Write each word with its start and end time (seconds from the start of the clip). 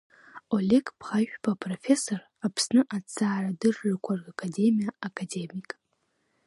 Олег 0.55 0.85
Бӷажәба 0.99 1.51
апрофессор, 1.55 2.21
Аԥсны 2.45 2.81
аҭҵаарадыррақәа 2.95 4.13
Ракадемиа 4.25 4.91
академик… 5.07 5.69